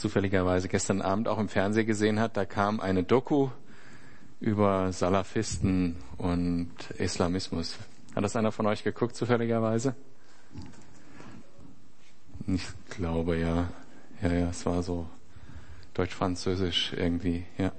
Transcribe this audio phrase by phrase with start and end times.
[0.00, 2.36] zufälligerweise gestern Abend auch im Fernsehen gesehen hat.
[2.36, 3.50] Da kam eine Doku
[4.40, 7.76] über Salafisten und Islamismus.
[8.14, 9.94] Hat das einer von euch geguckt, zufälligerweise?
[12.46, 13.68] Ich glaube, ja.
[14.22, 15.06] Ja, ja, es war so
[15.94, 17.72] deutsch-französisch irgendwie, ja.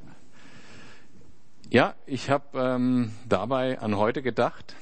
[1.70, 4.76] Ja, ich habe ähm, dabei an heute gedacht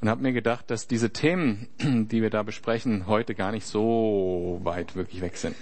[0.00, 4.60] und habe mir gedacht, dass diese Themen, die wir da besprechen, heute gar nicht so
[4.62, 5.56] weit wirklich weg sind.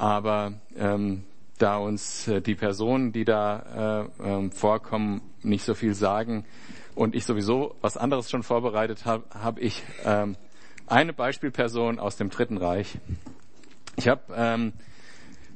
[0.00, 1.24] Aber ähm,
[1.58, 6.46] da uns äh, die Personen, die da äh, ähm, vorkommen, nicht so viel sagen
[6.94, 10.36] und ich sowieso was anderes schon vorbereitet habe, habe ich ähm,
[10.86, 12.96] eine Beispielperson aus dem Dritten Reich.
[13.96, 14.72] Ich habe ähm,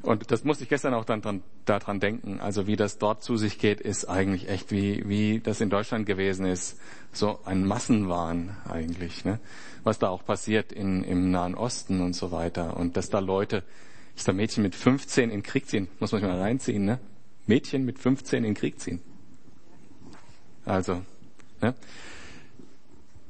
[0.02, 2.38] und das musste ich gestern auch dann dran, daran denken.
[2.38, 6.04] Also wie das dort zu sich geht, ist eigentlich echt wie wie das in Deutschland
[6.04, 6.78] gewesen ist,
[7.12, 9.40] so ein Massenwahn eigentlich, ne?
[9.84, 13.62] Was da auch passiert in, im Nahen Osten und so weiter und dass da Leute
[14.16, 15.88] ist da Mädchen mit 15 in Krieg ziehen.
[15.98, 16.98] Muss man sich mal reinziehen, ne?
[17.46, 19.00] Mädchen mit 15 in Krieg ziehen.
[20.64, 21.02] Also,
[21.60, 21.74] ne?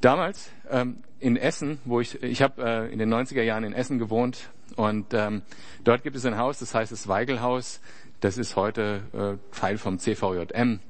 [0.00, 3.98] Damals ähm, in Essen, wo ich, ich habe äh, in den 90er Jahren in Essen
[3.98, 5.42] gewohnt und ähm,
[5.82, 7.80] dort gibt es ein Haus, das heißt das Weigelhaus.
[8.20, 10.80] Das ist heute äh, Teil vom CVJM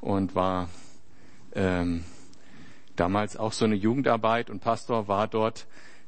[0.00, 0.68] und war
[1.54, 2.04] ähm,
[2.96, 5.66] damals auch so eine Jugendarbeit und Pastor war dort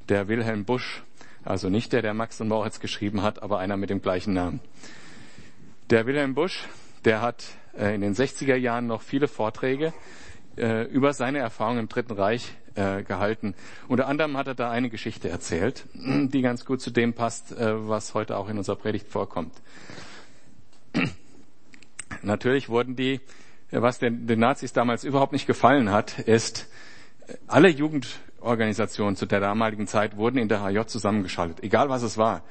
[0.08, 1.02] der Wilhelm Busch
[1.44, 4.60] also nicht der, der Max und Moritz geschrieben hat, aber einer mit dem gleichen Namen.
[5.90, 6.68] Der Wilhelm Busch,
[7.04, 7.44] der hat
[7.76, 9.92] äh, in den 60er Jahren noch viele Vorträge
[10.56, 13.54] äh, über seine Erfahrungen im Dritten Reich äh, gehalten.
[13.88, 18.14] Unter anderem hat er da eine Geschichte erzählt, die ganz gut zu dem passt, was
[18.14, 19.52] heute auch in unserer Predigt vorkommt.
[22.22, 23.20] Natürlich wurden die,
[23.70, 26.68] was den, den Nazis damals überhaupt nicht gefallen hat, ist,
[27.46, 32.18] alle Jugend Organisationen zu der damaligen Zeit wurden in der HJ zusammengeschaltet, egal was es
[32.18, 32.42] war.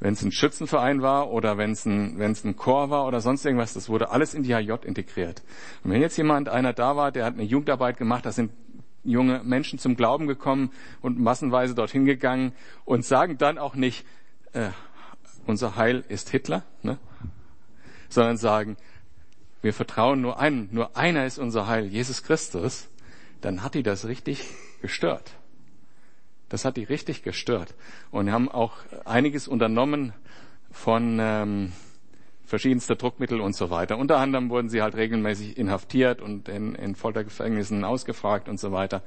[0.00, 3.20] Wenn es ein Schützenverein war oder wenn es ein, wenn es ein Chor war oder
[3.20, 5.42] sonst irgendwas, das wurde alles in die HJ integriert.
[5.82, 8.52] Und wenn jetzt jemand, einer da war, der hat eine Jugendarbeit gemacht, da sind
[9.04, 10.70] junge Menschen zum Glauben gekommen
[11.00, 12.52] und massenweise dorthin gegangen
[12.84, 14.06] und sagen dann auch nicht,
[14.52, 14.68] äh,
[15.46, 16.98] unser Heil ist Hitler, ne?
[18.08, 18.76] sondern sagen,
[19.62, 22.88] wir vertrauen nur einen, nur einer ist unser Heil, Jesus Christus,
[23.40, 24.44] dann hat die das richtig
[24.80, 25.32] gestört.
[26.48, 27.74] Das hat die richtig gestört.
[28.10, 30.12] Und haben auch einiges unternommen
[30.70, 31.72] von ähm,
[32.44, 33.98] verschiedenster Druckmittel und so weiter.
[33.98, 39.02] Unter anderem wurden sie halt regelmäßig inhaftiert und in, in Foltergefängnissen ausgefragt und so weiter.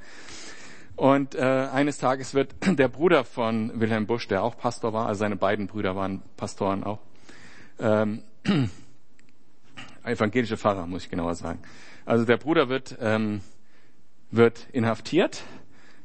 [0.94, 5.20] Und äh, eines Tages wird der Bruder von Wilhelm Busch, der auch Pastor war, also
[5.20, 7.00] seine beiden Brüder waren Pastoren auch,
[7.80, 8.22] ähm,
[10.04, 11.60] evangelische Pfarrer, muss ich genauer sagen.
[12.04, 13.40] Also der Bruder wird, ähm,
[14.32, 15.44] wird inhaftiert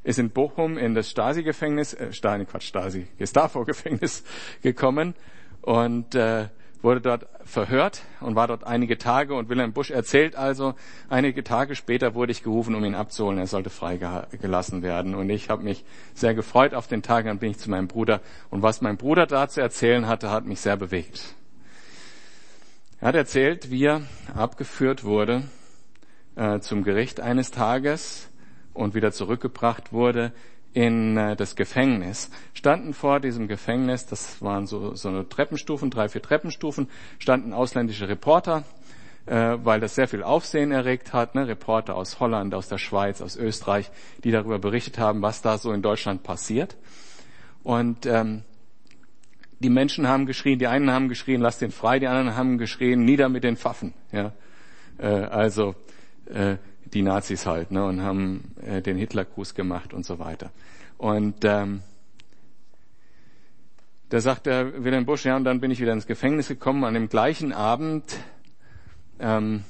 [0.07, 4.23] ist in Bochum in das Stasi-Gefängnis, äh, Stasi, Quatsch, Stasi, Gestapo-Gefängnis
[4.61, 5.15] gekommen
[5.61, 6.47] und äh,
[6.81, 10.75] wurde dort verhört und war dort einige Tage und Wilhelm Busch erzählt also,
[11.09, 13.37] einige Tage später wurde ich gerufen, um ihn abzuholen.
[13.37, 15.13] Er sollte freigelassen werden.
[15.13, 15.83] Und ich habe mich
[16.13, 18.21] sehr gefreut auf den Tag, dann bin ich zu meinem Bruder.
[18.49, 21.35] Und was mein Bruder da zu erzählen hatte, hat mich sehr bewegt.
[23.01, 24.03] Er hat erzählt, wie er
[24.35, 25.43] abgeführt wurde
[26.37, 28.29] äh, zum Gericht eines Tages
[28.73, 30.31] und wieder zurückgebracht wurde
[30.73, 36.07] in äh, das Gefängnis, standen vor diesem Gefängnis, das waren so, so eine Treppenstufen, drei,
[36.07, 36.87] vier Treppenstufen,
[37.17, 38.63] standen ausländische Reporter,
[39.25, 41.47] äh, weil das sehr viel Aufsehen erregt hat, ne?
[41.47, 43.89] Reporter aus Holland, aus der Schweiz, aus Österreich,
[44.23, 46.77] die darüber berichtet haben, was da so in Deutschland passiert.
[47.63, 48.43] Und ähm,
[49.59, 53.03] die Menschen haben geschrien, die einen haben geschrien, lass den frei, die anderen haben geschrien,
[53.03, 53.95] nieder mit den Pfaffen.
[54.11, 54.33] Ja?
[54.99, 55.75] Äh, also
[56.29, 56.57] äh,
[56.93, 60.51] die Nazis halt, ne, und haben äh, den Hitlergruß gemacht und so weiter.
[60.97, 61.81] Und ähm,
[64.09, 66.85] da sagt der Wilhelm Busch, ja, und dann bin ich wieder ins Gefängnis gekommen.
[66.85, 68.17] An dem gleichen Abend,
[69.19, 69.63] ähm,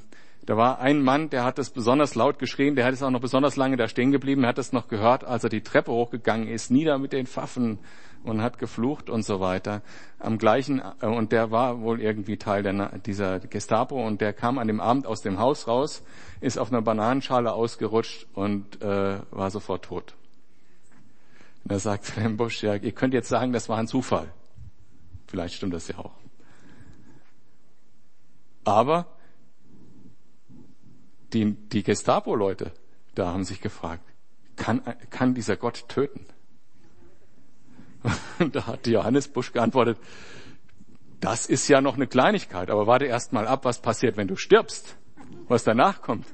[0.45, 3.19] da war ein Mann, der hat das besonders laut geschrien, der hat es auch noch
[3.19, 6.71] besonders lange da stehen geblieben, hat es noch gehört, als er die Treppe hochgegangen ist,
[6.71, 7.79] nieder mit den Pfaffen
[8.27, 9.81] und hat geflucht und so weiter.
[10.19, 14.57] Am gleichen, äh, und der war wohl irgendwie Teil der, dieser Gestapo und der kam
[14.57, 16.03] an dem Abend aus dem Haus raus,
[16.41, 20.15] ist auf einer Bananenschale ausgerutscht und äh, war sofort tot.
[21.63, 24.31] Und da sagt Wilhelm Busch, ja, ihr könnt jetzt sagen, das war ein Zufall.
[25.27, 26.13] Vielleicht stimmt das ja auch.
[28.63, 29.05] Aber
[31.33, 32.71] die, die Gestapo-Leute
[33.17, 34.03] da haben sich gefragt,
[34.55, 36.25] kann, kann dieser Gott töten?
[38.39, 39.97] Und da hat Johannes Busch geantwortet,
[41.19, 44.35] das ist ja noch eine Kleinigkeit, aber warte erst mal ab, was passiert, wenn du
[44.35, 44.95] stirbst,
[45.47, 46.27] was danach kommt.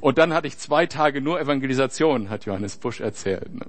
[0.00, 3.54] Und dann hatte ich zwei Tage nur Evangelisation, hat Johannes Busch erzählt.
[3.54, 3.66] Ne?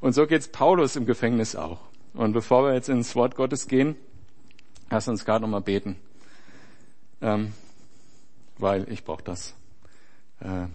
[0.00, 1.80] Und so geht's Paulus im Gefängnis auch.
[2.12, 3.96] Und bevor wir jetzt ins Wort Gottes gehen,
[4.90, 5.96] lass uns gerade nochmal beten.
[7.20, 7.54] Ähm,
[8.58, 9.54] weil ich brauche das.
[10.40, 10.66] Äh,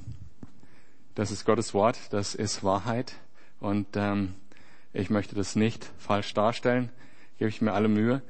[1.15, 3.13] das ist Gottes Wort, das ist Wahrheit.
[3.59, 4.35] Und ähm,
[4.93, 6.89] ich möchte das nicht falsch darstellen,
[7.37, 8.21] gebe ich mir alle Mühe.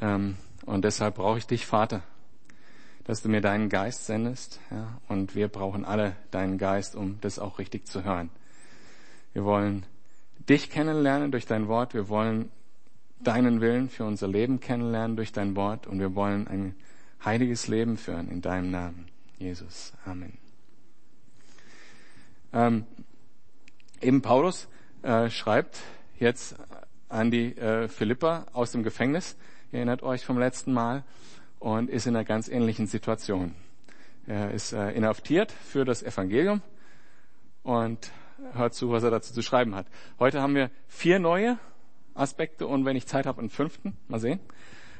[0.00, 0.36] Ähm,
[0.66, 2.02] und deshalb brauche ich dich, Vater,
[3.04, 4.60] dass du mir deinen Geist sendest.
[4.70, 8.30] Ja, und wir brauchen alle deinen Geist, um das auch richtig zu hören.
[9.32, 9.84] Wir wollen
[10.48, 11.94] dich kennenlernen durch dein Wort.
[11.94, 12.50] Wir wollen
[13.20, 15.86] deinen Willen für unser Leben kennenlernen durch dein Wort.
[15.86, 16.74] Und wir wollen ein
[17.24, 19.06] heiliges Leben führen in deinem Namen.
[19.38, 19.92] Jesus.
[20.04, 20.38] Amen.
[22.52, 22.84] Ähm,
[24.00, 24.68] eben Paulus
[25.02, 25.80] äh, schreibt
[26.18, 26.56] jetzt
[27.08, 29.36] an die äh, Philippa aus dem Gefängnis.
[29.72, 31.04] Ihr erinnert euch vom letzten Mal
[31.58, 33.54] und ist in einer ganz ähnlichen Situation.
[34.26, 36.62] Er ist äh, inhaftiert für das Evangelium
[37.62, 38.10] und
[38.52, 39.86] hört zu, was er dazu zu schreiben hat.
[40.18, 41.58] Heute haben wir vier neue
[42.14, 43.96] Aspekte und wenn ich Zeit habe, einen fünften.
[44.08, 44.40] Mal sehen.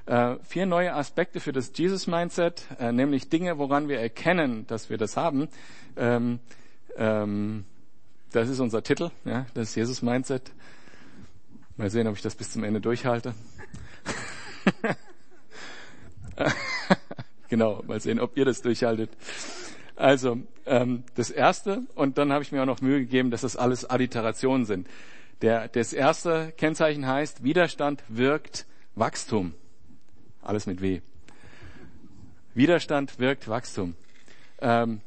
[0.07, 4.99] Äh, vier neue Aspekte für das Jesus-Mindset, äh, nämlich Dinge, woran wir erkennen, dass wir
[4.99, 5.49] das haben.
[5.97, 6.41] Ähm,
[6.97, 7.65] ähm,
[8.33, 10.53] das ist unser Titel, ja, das Jesus-Mindset.
[11.77, 13.35] Mal sehen, ob ich das bis zum Ende durchhalte.
[17.49, 19.11] genau, mal sehen, ob ihr das durchhaltet.
[19.97, 23.57] Also ähm, das erste, und dann habe ich mir auch noch Mühe gegeben, dass das
[23.57, 24.89] alles Alliterationen sind.
[25.43, 29.55] Der, das erste Kennzeichen heißt, Widerstand wirkt Wachstum.
[30.43, 31.01] Alles mit W.
[32.55, 33.95] Widerstand wirkt Wachstum.
[34.61, 35.01] Ähm,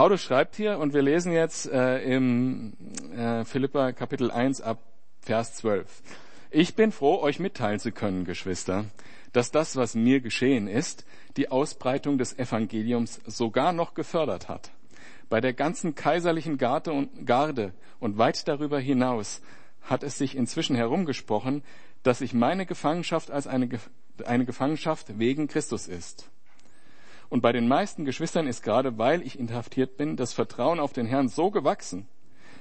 [0.00, 2.72] Paulus schreibt hier, und wir lesen jetzt äh, im
[3.14, 4.78] äh, Philippa Kapitel 1 ab
[5.20, 6.02] Vers 12.
[6.50, 8.86] Ich bin froh, euch mitteilen zu können, Geschwister,
[9.34, 11.04] dass das, was mir geschehen ist,
[11.36, 14.70] die Ausbreitung des Evangeliums sogar noch gefördert hat.
[15.28, 19.42] Bei der ganzen kaiserlichen Garde und, Garde und weit darüber hinaus
[19.82, 21.62] hat es sich inzwischen herumgesprochen,
[22.04, 23.68] dass sich meine Gefangenschaft als eine,
[24.24, 26.30] eine Gefangenschaft wegen Christus ist.
[27.30, 31.06] Und bei den meisten Geschwistern ist gerade, weil ich inhaftiert bin, das Vertrauen auf den
[31.06, 32.08] Herrn so gewachsen,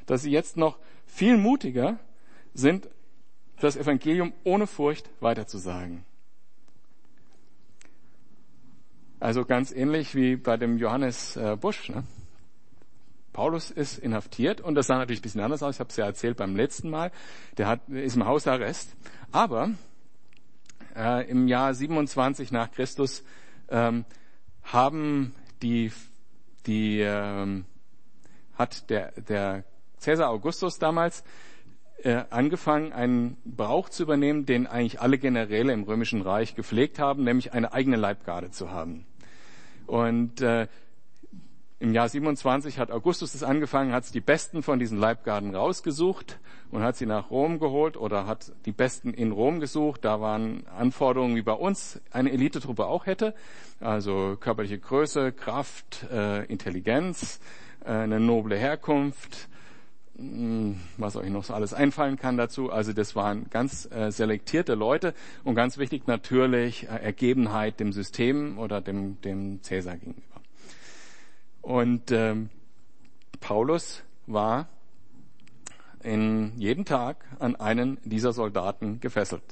[0.05, 0.77] dass sie jetzt noch
[1.07, 1.99] viel mutiger
[2.53, 2.87] sind,
[3.59, 6.05] das Evangelium ohne Furcht weiterzusagen.
[9.19, 11.89] Also ganz ähnlich wie bei dem Johannes äh, Busch.
[11.89, 12.03] Ne?
[13.33, 15.75] Paulus ist inhaftiert und das sah natürlich ein bisschen anders aus.
[15.75, 17.11] Ich habe es ja erzählt beim letzten Mal.
[17.57, 18.95] Der hat, ist im Hausarrest.
[19.31, 19.71] Aber
[20.95, 23.23] äh, im Jahr 27 nach Christus
[23.69, 24.05] ähm,
[24.71, 25.91] haben die,
[26.65, 27.65] die ähm,
[28.55, 29.63] hat der, der
[30.03, 31.23] Caesar Augustus damals
[32.03, 37.23] äh, angefangen, einen Brauch zu übernehmen, den eigentlich alle Generäle im Römischen Reich gepflegt haben,
[37.23, 39.05] nämlich eine eigene Leibgarde zu haben.
[39.87, 40.67] Und äh,
[41.79, 46.39] im Jahr 27 hat Augustus das angefangen, hat die Besten von diesen Leibgarden rausgesucht
[46.71, 50.05] und hat sie nach Rom geholt oder hat die Besten in Rom gesucht.
[50.05, 53.33] Da waren Anforderungen, wie bei uns eine Elitetruppe auch hätte.
[53.79, 57.39] Also körperliche Größe, Kraft, äh, Intelligenz,
[57.83, 59.49] äh, eine noble Herkunft,
[60.15, 62.71] hm, was euch noch so alles einfallen kann dazu.
[62.71, 65.13] Also das waren ganz äh, selektierte Leute
[65.43, 70.23] und ganz wichtig natürlich äh, Ergebenheit dem System oder dem, dem Cäsar gegenüber.
[71.61, 72.49] Und ähm,
[73.39, 74.67] Paulus war
[76.03, 79.43] in jeden Tag an einen dieser Soldaten gefesselt.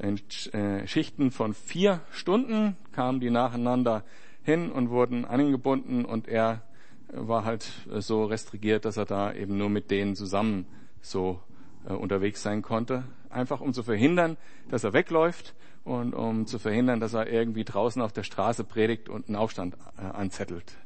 [0.00, 0.20] In
[0.52, 4.04] äh, Schichten von vier Stunden kamen die nacheinander
[4.42, 6.62] hin und wurden angebunden und er
[7.08, 10.66] war halt so restrigiert, dass er da eben nur mit denen zusammen
[11.00, 11.40] so
[11.88, 13.04] äh, unterwegs sein konnte.
[13.30, 14.36] Einfach um zu verhindern,
[14.68, 15.54] dass er wegläuft
[15.84, 19.76] und um zu verhindern, dass er irgendwie draußen auf der Straße predigt und einen Aufstand
[19.98, 20.76] äh, anzettelt.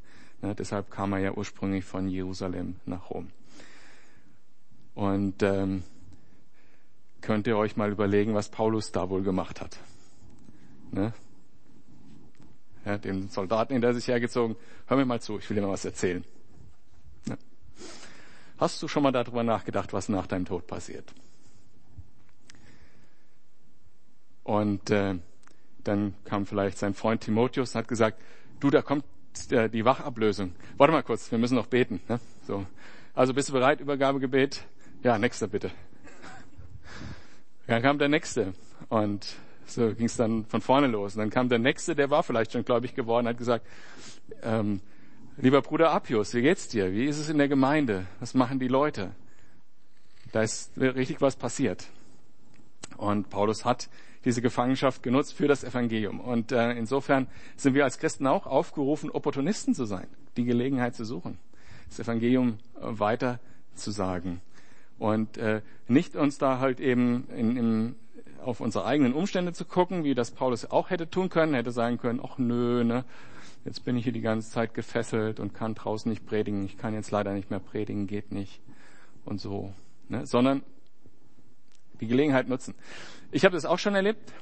[0.42, 3.28] Ne, deshalb kam er ja ursprünglich von Jerusalem nach Rom.
[4.94, 5.82] Und ähm,
[7.20, 9.78] könnt ihr euch mal überlegen, was Paulus da wohl gemacht hat.
[10.90, 11.12] Ne?
[12.84, 14.56] Ja, den Soldaten hinter sich hergezogen.
[14.86, 16.24] Hör mir mal zu, ich will dir mal was erzählen.
[17.26, 17.36] Ja.
[18.58, 21.12] Hast du schon mal darüber nachgedacht, was nach deinem Tod passiert?
[24.42, 25.16] Und äh,
[25.84, 28.20] dann kam vielleicht sein Freund Timotheus und hat gesagt,
[28.58, 29.04] du, da kommt
[29.50, 30.52] äh, die Wachablösung.
[30.76, 32.00] Warte mal kurz, wir müssen noch beten.
[32.08, 32.18] Ne?
[32.46, 32.66] So.
[33.14, 34.64] Also bist du bereit, Übergabegebet?
[35.02, 35.70] Ja, nächster bitte.
[37.66, 38.52] Dann kam der nächste
[38.90, 41.14] und so ging es dann von vorne los.
[41.14, 43.66] Und dann kam der nächste, der war vielleicht schon gläubig geworden, hat gesagt,
[44.42, 44.80] ähm,
[45.38, 46.92] lieber Bruder Appius, wie geht's dir?
[46.92, 48.06] Wie ist es in der Gemeinde?
[48.18, 49.12] Was machen die Leute?
[50.32, 51.86] Da ist richtig was passiert.
[52.98, 53.88] Und Paulus hat
[54.26, 56.20] diese Gefangenschaft genutzt für das Evangelium.
[56.20, 57.26] Und äh, insofern
[57.56, 61.38] sind wir als Christen auch aufgerufen, Opportunisten zu sein, die Gelegenheit zu suchen,
[61.88, 63.40] das Evangelium äh, weiter
[63.74, 64.42] zu sagen.
[65.00, 67.94] Und äh, nicht uns da halt eben in, in,
[68.44, 71.96] auf unsere eigenen Umstände zu gucken, wie das Paulus auch hätte tun können, hätte sagen
[71.96, 73.06] können, ach nö, ne,
[73.64, 76.92] jetzt bin ich hier die ganze Zeit gefesselt und kann draußen nicht predigen, ich kann
[76.92, 78.60] jetzt leider nicht mehr predigen, geht nicht
[79.24, 79.72] und so,
[80.10, 80.62] ne, sondern
[82.02, 82.74] die Gelegenheit nutzen.
[83.32, 84.34] Ich habe das auch schon erlebt.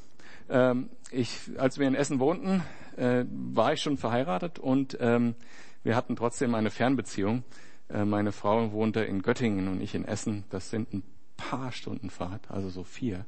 [0.51, 2.65] Ähm, ich, als wir in Essen wohnten,
[2.97, 5.37] äh, war ich schon verheiratet und ähm,
[5.85, 7.45] wir hatten trotzdem eine Fernbeziehung.
[7.89, 10.45] Äh, meine Frau wohnte in Göttingen und ich in Essen.
[10.51, 11.03] Das sind ein
[11.37, 13.25] paar Stunden Fahrt, also so vier.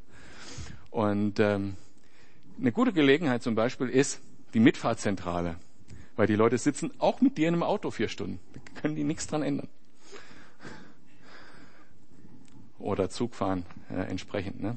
[0.90, 1.76] Und ähm,
[2.58, 4.20] eine gute Gelegenheit zum Beispiel ist
[4.52, 5.56] die Mitfahrzentrale,
[6.16, 8.40] weil die Leute sitzen auch mit dir in einem Auto vier Stunden.
[8.52, 9.68] Da können die nichts dran ändern.
[12.78, 14.60] Oder Zug fahren äh, entsprechend.
[14.60, 14.76] Ne?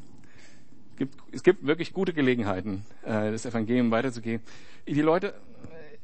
[0.91, 4.45] Es, gibt, es gibt wirklich gute Gelegenheiten, äh, das Evangelium weiterzugeben.
[4.85, 5.97] Die Leute, äh,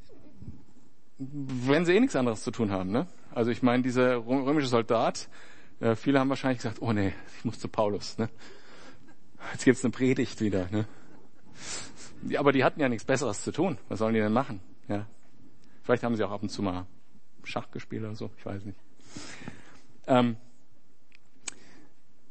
[1.18, 2.92] wenn sie eh nichts anderes zu tun haben.
[2.92, 3.06] Ne?
[3.34, 5.30] Also ich meine, dieser römische Soldat,
[5.80, 8.18] äh, viele haben wahrscheinlich gesagt, oh nee, ich muss zu Paulus.
[8.18, 8.30] Ne?
[9.54, 10.68] Jetzt gibt's eine Predigt wieder.
[10.72, 10.86] Ne?
[12.38, 13.78] Aber die hatten ja nichts Besseres zu tun.
[13.88, 14.60] Was sollen die denn machen?
[14.88, 15.06] Ja.
[15.84, 16.86] Vielleicht haben sie auch ab und zu mal
[17.44, 18.78] Schach gespielt oder so, ich weiß nicht.
[20.08, 20.38] Ähm,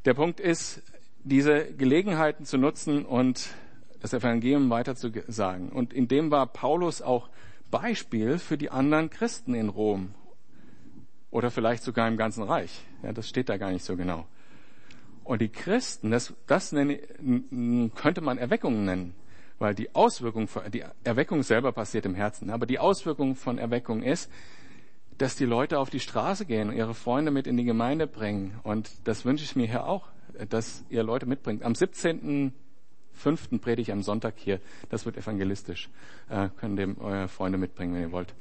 [0.04, 0.82] der Punkt ist,
[1.24, 3.48] diese Gelegenheiten zu nutzen und
[4.00, 5.70] das Evangelium weiterzusagen.
[5.70, 7.28] Und in dem war Paulus auch
[7.70, 10.14] Beispiel für die anderen Christen in Rom.
[11.30, 12.84] Oder vielleicht sogar im ganzen Reich.
[13.02, 14.26] Ja, das steht da gar nicht so genau.
[15.24, 17.00] Und die Christen, das, das nenne,
[17.94, 19.14] könnte man Erweckung nennen,
[19.58, 24.30] weil die Auswirkung, die Erweckung selber passiert im Herzen, aber die Auswirkung von Erweckung ist,
[25.18, 28.58] dass die Leute auf die Straße gehen und ihre Freunde mit in die Gemeinde bringen.
[28.62, 30.08] Und das wünsche ich mir hier auch,
[30.48, 31.62] dass ihr Leute mitbringt.
[31.62, 33.58] Am 17.05.
[33.60, 34.60] predige ich am Sonntag hier.
[34.88, 35.90] Das wird evangelistisch.
[36.30, 38.32] Äh, könnt ihr eure Freunde mitbringen, wenn ihr wollt.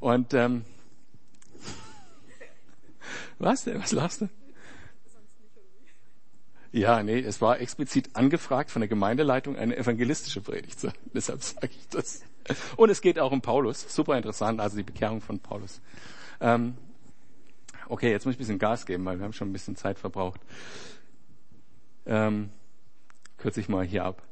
[0.00, 0.64] Und ähm,
[3.38, 3.66] was?
[3.66, 4.28] Was lachst du?
[6.74, 11.70] Ja, nee, es war explizit angefragt von der Gemeindeleitung, eine evangelistische Predigt zu Deshalb sage
[11.70, 12.22] ich das.
[12.76, 13.94] Und es geht auch um Paulus.
[13.94, 15.80] Super interessant, also die Bekehrung von Paulus.
[16.40, 16.76] Ähm,
[17.88, 20.00] okay, jetzt muss ich ein bisschen Gas geben, weil wir haben schon ein bisschen Zeit
[20.00, 20.40] verbraucht.
[22.06, 22.50] Ähm,
[23.38, 24.22] kürze ich mal hier ab.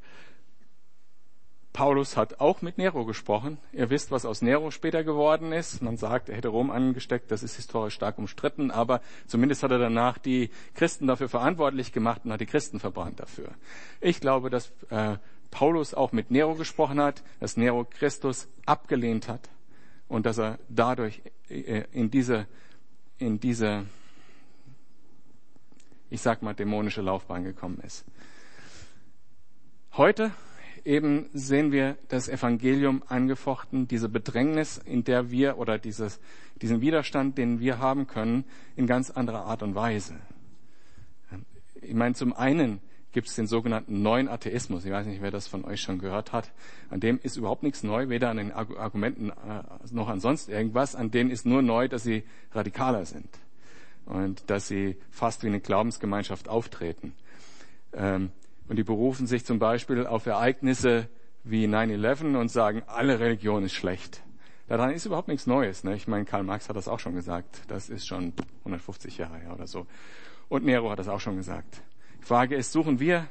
[1.73, 3.57] Paulus hat auch mit Nero gesprochen.
[3.73, 5.81] Ihr wisst, was aus Nero später geworden ist.
[5.81, 7.31] Man sagt, er hätte Rom angesteckt.
[7.31, 8.71] Das ist historisch stark umstritten.
[8.71, 13.21] Aber zumindest hat er danach die Christen dafür verantwortlich gemacht und hat die Christen verbrannt
[13.21, 13.53] dafür.
[14.03, 15.17] Ich glaube, dass äh,
[15.51, 19.49] Paulus auch mit Nero gesprochen hat, dass Nero Christus abgelehnt hat
[20.09, 22.47] und dass er dadurch äh, in diese,
[23.17, 23.87] in diese,
[26.11, 28.05] ich sag mal, dämonische Laufbahn gekommen ist.
[29.95, 30.33] Heute
[30.85, 36.21] eben sehen wir das Evangelium angefochten, diese Bedrängnis, in der wir oder dieses,
[36.61, 38.45] diesen Widerstand, den wir haben können,
[38.77, 40.15] in ganz anderer Art und Weise.
[41.81, 42.81] Ich meine, zum einen
[43.13, 44.85] gibt es den sogenannten neuen Atheismus.
[44.85, 46.51] Ich weiß nicht, wer das von euch schon gehört hat.
[46.91, 50.97] An dem ist überhaupt nichts neu, weder an den Argumenten äh, noch an sonst irgendwas.
[50.97, 53.29] An denen ist nur neu, dass sie radikaler sind
[54.07, 57.15] und dass sie fast wie eine Glaubensgemeinschaft auftreten.
[57.93, 58.31] Ähm,
[58.69, 61.09] und die berufen sich zum Beispiel auf Ereignisse
[61.45, 64.23] wie 9-11 und sagen, alle Religion ist schlecht.
[64.69, 65.85] Daran ist überhaupt nichts Neues.
[65.85, 65.95] Ne?
[65.97, 67.63] Ich meine, Karl Marx hat das auch schon gesagt.
[67.69, 69.87] Das ist schon 150 Jahre her oder so.
[70.49, 71.83] Und Nero hat das auch schon gesagt.
[72.21, 73.27] Die Frage ist, suchen wir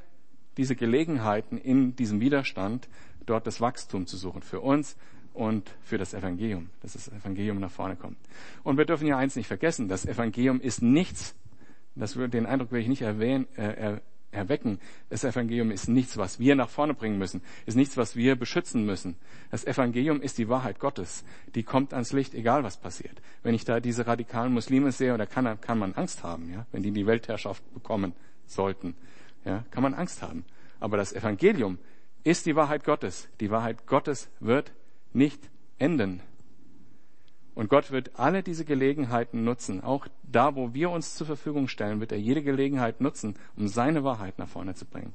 [0.58, 2.90] diese Gelegenheiten in diesem Widerstand,
[3.26, 4.98] dort das Wachstum zu suchen für uns
[5.34, 8.18] und für das Evangelium, dass das Evangelium nach vorne kommt.
[8.64, 11.36] Und wir dürfen ja eins nicht vergessen, das Evangelium ist nichts,
[11.96, 14.00] das, den Eindruck will ich nicht erwähnen, äh,
[14.32, 14.80] erwecken.
[15.10, 18.86] Das Evangelium ist nichts, was wir nach vorne bringen müssen, ist nichts, was wir beschützen
[18.86, 19.16] müssen.
[19.50, 21.24] Das Evangelium ist die Wahrheit Gottes.
[21.56, 23.22] Die kommt ans Licht, egal was passiert.
[23.44, 26.84] Wenn ich da diese radikalen Muslime sehe, da kann, kann man Angst haben, ja, wenn
[26.84, 28.14] die die Weltherrschaft bekommen
[28.46, 28.96] sollten,
[29.46, 30.46] ja, kann man Angst haben.
[30.80, 31.78] Aber das Evangelium
[32.24, 33.30] ist die Wahrheit Gottes.
[33.40, 34.72] Die Wahrheit Gottes wird
[35.14, 36.22] nicht enden.
[37.53, 39.84] Und Gott wird alle diese Gelegenheiten nutzen.
[39.84, 44.03] Auch da, wo wir uns zur Verfügung stellen, wird er jede Gelegenheit nutzen, um seine
[44.03, 45.13] Wahrheit nach vorne zu bringen.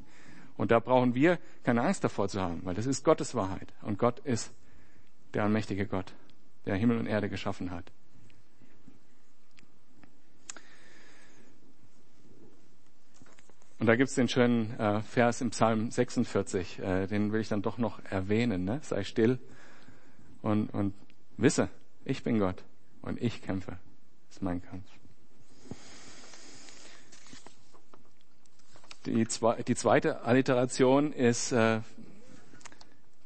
[0.56, 3.72] Und da brauchen wir keine Angst davor zu haben, weil das ist Gottes Wahrheit.
[3.82, 4.52] Und Gott ist
[5.34, 6.12] der allmächtige Gott,
[6.66, 7.90] der Himmel und Erde geschaffen hat.
[13.78, 17.60] Und da gibt's den schönen äh, Vers im Psalm 46, äh, den will ich dann
[17.60, 18.64] doch noch erwähnen.
[18.64, 18.80] Ne?
[18.82, 19.38] Sei still
[20.40, 20.94] und, und
[21.36, 21.68] wisse,
[22.06, 22.62] ich bin Gott
[23.02, 23.72] und ich kämpfe.
[24.28, 24.86] Das ist mein Kampf.
[29.04, 31.80] Die, zwe die zweite Alliteration ist äh,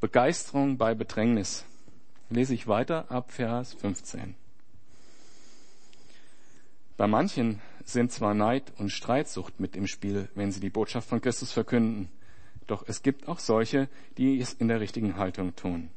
[0.01, 1.65] Begeisterung bei Bedrängnis.
[2.29, 4.35] Lese ich weiter ab Vers 15.
[6.97, 11.21] Bei manchen sind zwar Neid und Streitsucht mit im Spiel, wenn sie die Botschaft von
[11.21, 12.11] Christus verkünden,
[12.67, 15.91] doch es gibt auch solche, die es in der richtigen Haltung tun.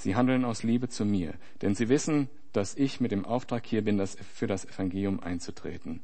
[0.00, 3.84] Sie handeln aus Liebe zu mir, denn sie wissen, dass ich mit dem Auftrag hier
[3.84, 6.00] bin, das für das Evangelium einzutreten.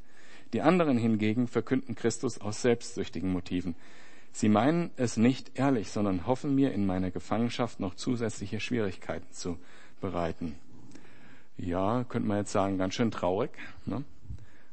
[0.52, 3.74] Die anderen hingegen verkünden Christus aus selbstsüchtigen Motiven.
[4.32, 9.56] Sie meinen es nicht ehrlich, sondern hoffen mir in meiner Gefangenschaft noch zusätzliche Schwierigkeiten zu
[10.02, 10.56] bereiten.
[11.56, 13.52] Ja, könnte man jetzt sagen, ganz schön traurig.
[13.86, 14.04] Ne?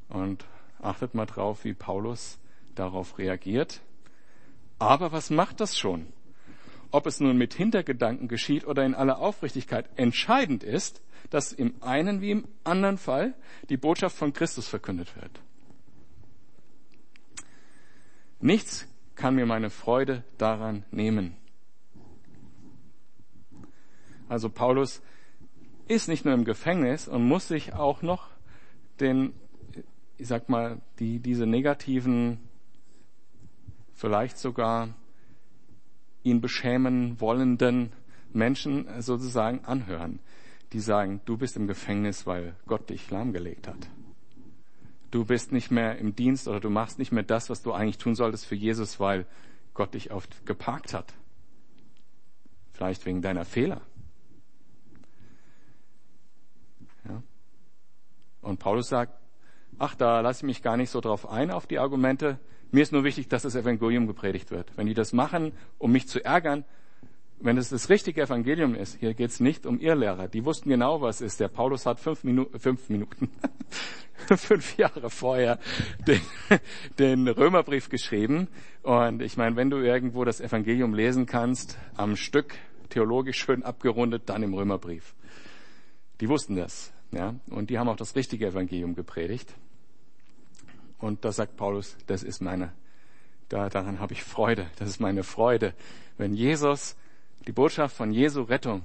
[0.10, 0.44] Und
[0.82, 2.40] achtet mal drauf, wie Paulus
[2.76, 3.80] darauf reagiert.
[4.80, 6.08] Aber was macht das schon?
[6.94, 12.22] Ob es nun mit Hintergedanken geschieht oder in aller Aufrichtigkeit, entscheidend ist, dass im einen
[12.22, 13.34] wie im anderen Fall
[13.70, 15.42] die Botschaft von Christus verkündet wird.
[18.40, 21.36] Nichts kann mir meine Freude daran nehmen.
[24.30, 25.02] Also Paulus
[25.88, 28.30] ist nicht nur im Gefängnis und muss sich auch noch
[29.00, 29.34] den,
[30.20, 32.40] ich sag mal, die, diese negativen,
[33.96, 34.90] vielleicht sogar
[36.24, 37.92] ihn beschämen wollenden
[38.32, 40.20] Menschen sozusagen anhören,
[40.72, 43.90] die sagen, du bist im Gefängnis, weil Gott dich lahmgelegt hat.
[45.12, 48.00] Du bist nicht mehr im Dienst oder du machst nicht mehr das, was du eigentlich
[48.00, 49.28] tun solltest für Jesus, weil
[49.76, 51.14] Gott dich oft geparkt hat.
[52.74, 53.82] Vielleicht wegen deiner Fehler.
[57.08, 57.22] Ja.
[58.42, 59.14] Und Paulus sagt,
[59.78, 62.40] ach, da lasse ich mich gar nicht so drauf ein, auf die Argumente.
[62.74, 64.76] Mir ist nur wichtig, dass das Evangelium gepredigt wird.
[64.76, 66.66] Wenn die das machen, um mich zu ärgern,
[67.40, 70.28] wenn es das richtige Evangelium ist, hier geht es nicht um Irrlehrer.
[70.28, 71.40] Die wussten genau, was ist.
[71.40, 73.30] Der Paulus hat fünf, Minu fünf Minuten,
[74.36, 75.60] fünf Jahre vorher
[76.08, 76.22] den,
[76.98, 78.48] den Römerbrief geschrieben.
[78.82, 82.56] Und ich meine, wenn du irgendwo das Evangelium lesen kannst, am Stück,
[82.90, 85.14] theologisch schön abgerundet, dann im Römerbrief.
[86.22, 86.92] Die wussten das.
[87.12, 89.54] Ja, und die haben auch das richtige Evangelium gepredigt.
[91.04, 92.72] Und da sagt Paulus, das ist meine,
[93.50, 94.68] da, daran habe ich Freude.
[94.78, 95.74] Das ist meine Freude.
[96.18, 96.96] Wenn Jesus
[97.46, 98.84] die Botschaft von Jesu Rettung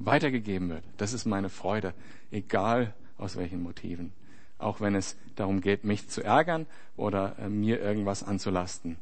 [0.00, 0.82] weitergegeben wird.
[0.96, 1.94] Das ist meine Freude,
[2.32, 4.12] egal aus welchen Motiven.
[4.58, 6.66] Auch wenn es darum geht, mich zu ärgern
[6.96, 8.96] oder äh, mir irgendwas anzulasten.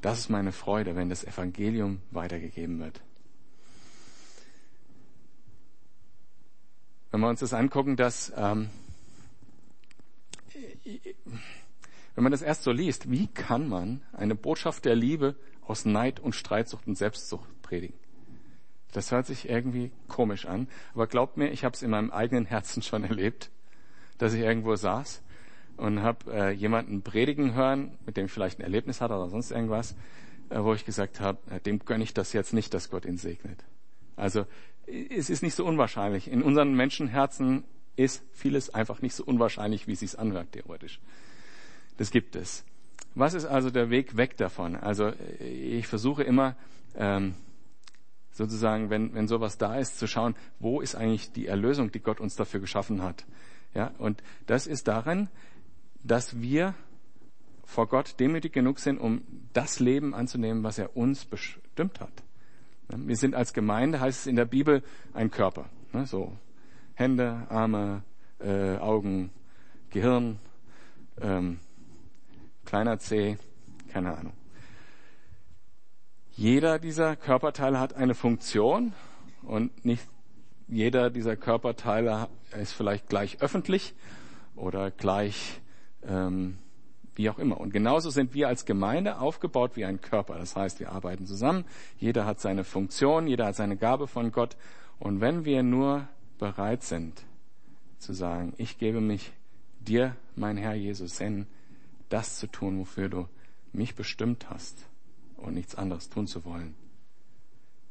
[0.00, 3.00] Das ist meine Freude, wenn das Evangelium weitergegeben wird.
[7.10, 8.70] Wenn wir uns das angucken, dass ähm,
[12.14, 16.20] wenn man das erst so liest, wie kann man eine Botschaft der Liebe aus Neid
[16.20, 17.96] und Streitsucht und Selbstsucht predigen.
[18.92, 22.46] Das hört sich irgendwie komisch an, aber glaubt mir, ich habe es in meinem eigenen
[22.46, 23.50] Herzen schon erlebt,
[24.16, 25.22] dass ich irgendwo saß
[25.76, 29.50] und habe äh, jemanden predigen hören, mit dem ich vielleicht ein Erlebnis hatte oder sonst
[29.50, 29.94] irgendwas,
[30.50, 33.18] äh, wo ich gesagt habe, äh, dem gönne ich das jetzt nicht, dass Gott ihn
[33.18, 33.64] segnet.
[34.16, 34.46] Also
[34.86, 36.30] es ist nicht so unwahrscheinlich.
[36.30, 37.64] In unseren Menschenherzen
[37.98, 41.00] ist vieles einfach nicht so unwahrscheinlich, wie es sich anhört, theoretisch.
[41.96, 42.64] Das gibt es.
[43.14, 44.76] Was ist also der Weg weg davon?
[44.76, 46.56] Also ich versuche immer,
[46.94, 47.34] ähm,
[48.30, 52.20] sozusagen, wenn, wenn sowas da ist, zu schauen, wo ist eigentlich die Erlösung, die Gott
[52.20, 53.26] uns dafür geschaffen hat.
[53.74, 55.28] Ja, und das ist darin,
[56.04, 56.74] dass wir
[57.64, 62.12] vor Gott demütig genug sind, um das Leben anzunehmen, was er uns bestimmt hat.
[62.88, 64.82] Wir sind als Gemeinde, heißt es in der Bibel,
[65.12, 65.68] ein Körper.
[65.92, 66.32] Ne, so
[66.98, 68.02] Hände, Arme,
[68.40, 69.30] äh, Augen,
[69.90, 70.40] Gehirn,
[71.20, 71.60] ähm,
[72.64, 73.36] kleiner Zeh,
[73.92, 74.32] keine Ahnung.
[76.32, 78.94] Jeder dieser Körperteile hat eine Funktion
[79.42, 80.08] und nicht
[80.66, 82.26] jeder dieser Körperteile
[82.60, 83.94] ist vielleicht gleich öffentlich
[84.56, 85.60] oder gleich
[86.04, 86.58] ähm,
[87.14, 87.60] wie auch immer.
[87.60, 90.36] Und genauso sind wir als Gemeinde aufgebaut wie ein Körper.
[90.36, 91.64] Das heißt, wir arbeiten zusammen,
[91.96, 94.56] jeder hat seine Funktion, jeder hat seine Gabe von Gott.
[94.98, 96.08] Und wenn wir nur
[96.38, 97.24] bereit sind
[97.98, 99.32] zu sagen, ich gebe mich
[99.80, 101.46] dir, mein Herr Jesus, hin,
[102.08, 103.28] das zu tun, wofür du
[103.72, 104.88] mich bestimmt hast,
[105.36, 106.74] und nichts anderes tun zu wollen,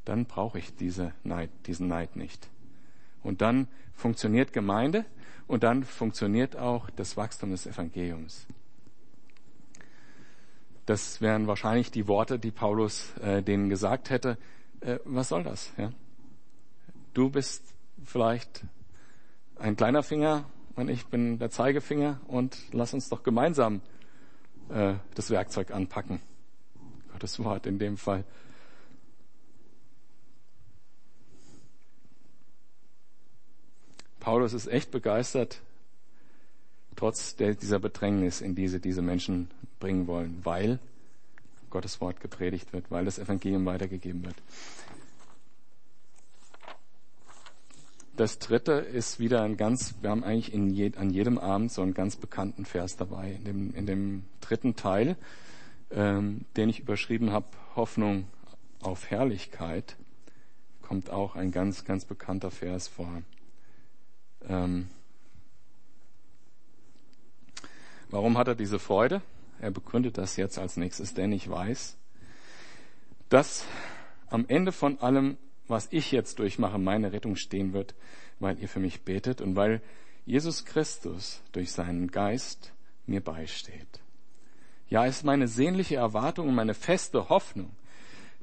[0.05, 2.49] dann brauche ich diese Neid, diesen Neid nicht.
[3.23, 5.05] Und dann funktioniert Gemeinde
[5.47, 8.45] und dann funktioniert auch das Wachstum des Evangeliums.
[10.85, 14.37] Das wären wahrscheinlich die Worte, die Paulus äh, denen gesagt hätte.
[14.79, 15.73] Äh, was soll das?
[15.77, 15.91] Ja?
[17.13, 18.63] Du bist vielleicht
[19.57, 23.81] ein kleiner Finger und ich bin der Zeigefinger und lass uns doch gemeinsam
[24.69, 26.21] äh, das Werkzeug anpacken.
[27.11, 28.23] Gottes Wort in dem Fall.
[34.19, 35.61] Paulus ist echt begeistert,
[36.95, 40.79] trotz der, dieser Bedrängnis, in diese diese Menschen bringen wollen, weil
[41.69, 44.35] Gottes Wort gepredigt wird, weil das Evangelium weitergegeben wird.
[48.17, 51.93] Das dritte ist wieder ein ganz, wir haben eigentlich je, an jedem Abend so einen
[51.93, 53.31] ganz bekannten Vers dabei.
[53.31, 55.15] In dem, in dem dritten Teil,
[55.91, 58.27] ähm, den ich überschrieben habe, Hoffnung
[58.81, 59.95] auf Herrlichkeit,
[60.81, 63.21] kommt auch ein ganz, ganz bekannter Vers vor.
[64.47, 64.89] Ähm,
[68.09, 69.21] warum hat er diese Freude?
[69.59, 71.97] Er begründet das jetzt als nächstes, denn ich weiß,
[73.29, 73.65] dass
[74.29, 77.95] am Ende von allem, was ich jetzt durchmache, meine Rettung stehen wird,
[78.39, 79.81] weil ihr für mich betet und weil
[80.25, 82.73] Jesus Christus durch seinen Geist
[83.05, 84.01] mir beisteht.
[84.89, 87.71] Ja, es ist meine sehnliche Erwartung und meine feste Hoffnung,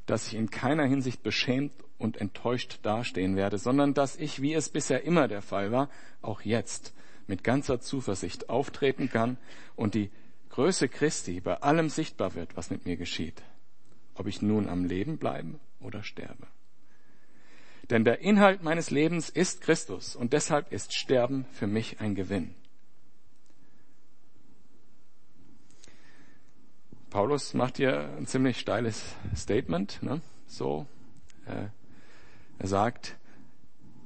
[0.07, 4.69] dass ich in keiner Hinsicht beschämt und enttäuscht dastehen werde, sondern dass ich, wie es
[4.69, 5.89] bisher immer der Fall war,
[6.21, 6.93] auch jetzt
[7.27, 9.39] mit ganzer Zuversicht auftreten kann
[9.77, 10.11] und die
[10.51, 13.43] Größe Christi bei allem sichtbar wird, was mit mir geschieht,
[14.15, 16.47] ob ich nun am Leben bleibe oder sterbe.
[17.91, 22.55] Denn der Inhalt meines Lebens ist Christus und deshalb ist Sterben für mich ein Gewinn.
[27.11, 30.21] Paulus macht hier ein ziemlich steiles Statement, ne?
[30.47, 30.87] so.
[31.47, 31.69] Äh,
[32.59, 33.17] er sagt,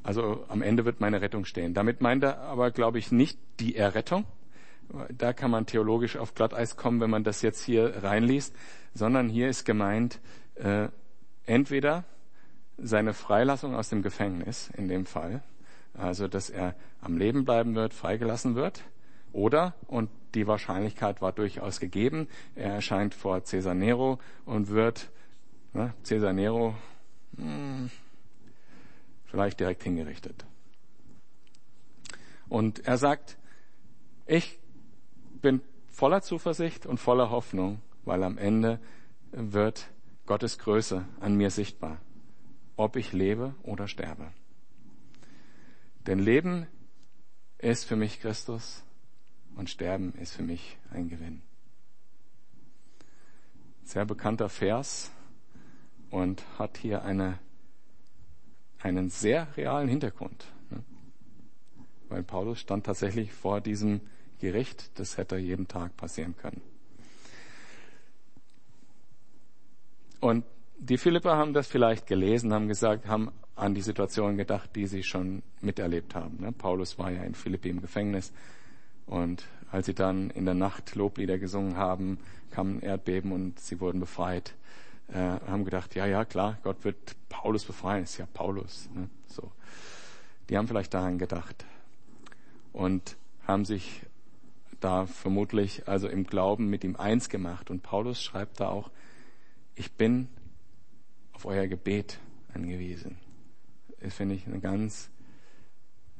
[0.03, 1.75] also am Ende wird meine Rettung stehen.
[1.75, 4.25] Damit meint er aber, glaube ich, nicht die Errettung.
[5.11, 8.55] Da kann man theologisch auf Glatteis kommen, wenn man das jetzt hier reinliest,
[8.95, 10.19] sondern hier ist gemeint,
[10.55, 10.89] äh,
[11.45, 12.05] entweder
[12.79, 15.43] seine Freilassung aus dem Gefängnis in dem Fall,
[15.95, 18.83] also dass er am Leben bleiben wird, freigelassen wird,
[19.33, 25.11] oder, und die Wahrscheinlichkeit war durchaus gegeben, er erscheint vor Caesar Nero und wird,
[25.75, 26.75] ne, Caesar Nero,
[27.33, 27.91] mh, hm,
[29.27, 30.47] vielleicht direkt hingerichtet.
[32.49, 33.37] Und er sagt,
[34.27, 34.59] ich
[35.43, 35.61] bin
[35.91, 38.79] voller Zuversicht und voller Hoffnung, weil am Ende
[39.33, 39.91] wird
[40.27, 41.99] Gottes Größe an mir sichtbar,
[42.79, 44.33] ob ich lebe oder sterbe.
[46.07, 46.67] Denn Leben
[47.59, 48.83] ist für mich Christus
[49.57, 51.43] und Sterben ist für mich ein Gewinn.
[53.83, 55.11] Sehr bekannter Vers
[56.11, 57.39] und hat hier eine
[58.81, 60.47] einen sehr realen Hintergrund.
[60.71, 60.85] Ne?
[62.09, 64.01] Weil Paulus stand tatsächlich vor diesem
[64.39, 66.63] Gericht, das hätte jeden Tag passieren können.
[70.21, 70.45] Und
[70.79, 75.03] die Philipper haben das vielleicht gelesen, haben gesagt, haben an die Situation gedacht, die sie
[75.03, 76.39] schon miterlebt haben.
[76.41, 76.53] Ne?
[76.53, 78.33] Paulus war ja in Philippi im Gefängnis
[79.07, 82.19] und als sie dann in der Nacht Loblieder gesungen haben,
[82.51, 84.55] kam ein Erdbeben und sie wurden befreit
[85.09, 88.89] äh, haben gedacht, ja, ja, klar, Gott wird Paulus befreien, ist ja Paulus.
[88.95, 89.09] Ne?
[89.27, 89.51] So.
[90.49, 91.65] Die haben vielleicht daran gedacht
[92.73, 94.03] und haben sich
[94.81, 97.71] da vermutlich also im Glauben mit ihm eins gemacht.
[97.71, 98.91] Und Paulus schreibt da auch,
[99.75, 100.29] ich bin
[101.39, 102.19] auf euer Gebet
[102.53, 103.17] angewiesen.
[104.01, 105.09] Das finde ich einen ganz,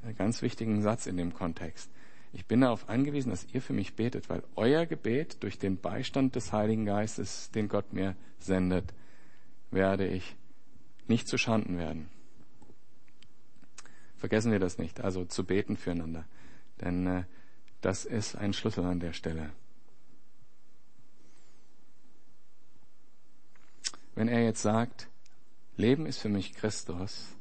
[0.05, 1.91] einen ganz wichtigen Satz in dem Kontext.
[2.33, 6.37] Ich bin darauf angewiesen, dass ihr für mich betet, weil euer Gebet durch den Beistand
[6.37, 8.95] des Heiligen Geistes, den Gott mir sendet,
[9.73, 10.37] werde ich
[11.09, 12.09] nicht zu Schanden werden.
[14.19, 16.27] Vergessen wir das nicht, also zu beten füreinander.
[16.81, 17.25] Denn äh,
[17.81, 19.51] das ist ein Schlüssel an der Stelle.
[24.19, 25.07] Wenn er jetzt sagt,
[25.77, 27.37] Leben ist für mich Christus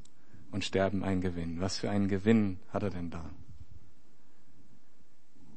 [0.51, 3.27] und Sterben ein Gewinn, was für einen Gewinn hat er denn da?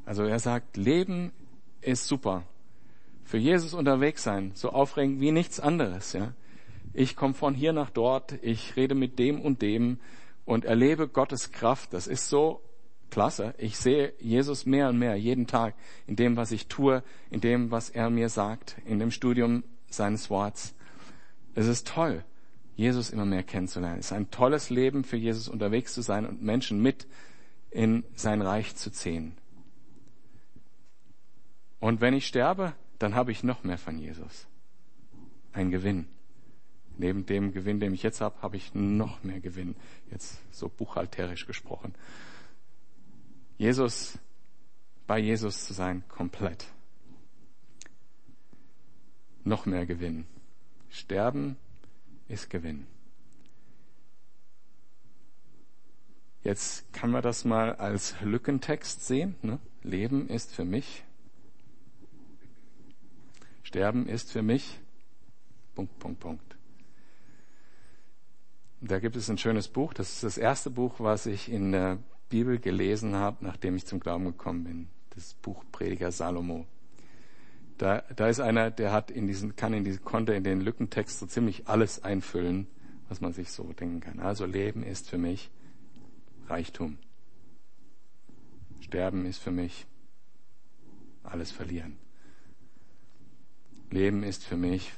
[0.06, 1.30] Also er sagt, Leben
[1.82, 2.44] ist super.
[3.22, 6.32] Für Jesus unterwegs sein, so aufregend wie nichts anderes, ja.
[6.94, 9.98] Ich komme von hier nach dort, ich rede mit dem und dem
[10.46, 11.92] und erlebe Gottes Kraft.
[11.92, 12.62] Das ist so
[13.10, 13.52] klasse.
[13.58, 15.74] Ich sehe Jesus mehr und mehr jeden Tag
[16.06, 20.30] in dem, was ich tue, in dem, was er mir sagt, in dem Studium seines
[20.30, 20.74] Worts.
[21.54, 22.24] Es ist toll,
[22.76, 23.98] Jesus immer mehr kennenzulernen.
[23.98, 27.06] Es ist ein tolles Leben für Jesus unterwegs zu sein und Menschen mit
[27.70, 29.36] in sein Reich zu ziehen.
[31.78, 34.46] Und wenn ich sterbe, dann habe ich noch mehr von Jesus.
[35.52, 36.06] Ein Gewinn.
[36.98, 39.74] Neben dem Gewinn, den ich jetzt habe, habe ich noch mehr Gewinn.
[40.10, 41.94] Jetzt so buchhalterisch gesprochen.
[43.56, 44.18] Jesus,
[45.06, 46.66] bei Jesus zu sein, komplett.
[49.44, 50.26] Noch mehr Gewinn.
[50.90, 51.56] Sterben
[52.28, 52.86] ist Gewinn.
[56.42, 59.36] Jetzt kann man das mal als Lückentext sehen.
[59.42, 59.58] Ne?
[59.82, 61.04] Leben ist für mich
[63.70, 64.80] Sterben ist für mich
[65.76, 66.56] Punkt, Punkt, Punkt.
[68.80, 69.94] Da gibt es ein schönes Buch.
[69.94, 71.98] Das ist das erste Buch, was ich in der
[72.30, 74.88] Bibel gelesen habe, nachdem ich zum Glauben gekommen bin.
[75.10, 76.66] Das Buch Prediger Salomo.
[77.80, 81.18] Da, da ist einer, der hat in diesen, kann in diese, konnte in den Lückentext
[81.18, 82.66] so ziemlich alles einfüllen,
[83.08, 84.20] was man sich so denken kann.
[84.20, 85.50] Also Leben ist für mich
[86.46, 86.98] Reichtum.
[88.82, 89.86] Sterben ist für mich
[91.22, 91.96] alles verlieren.
[93.90, 94.92] Leben ist für mich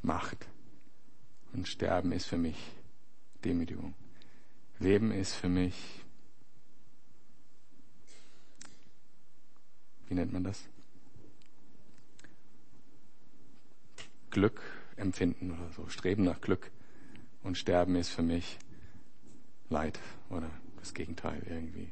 [0.00, 0.46] Macht.
[1.54, 2.56] Und Sterben ist für mich
[3.44, 3.94] Demütigung.
[4.78, 5.74] Leben ist für mich,
[10.06, 10.68] wie nennt man das?
[14.36, 14.60] Glück
[14.96, 16.70] empfinden oder so, streben nach Glück.
[17.42, 18.58] Und Sterben ist für mich
[19.70, 21.90] Leid oder das Gegenteil irgendwie.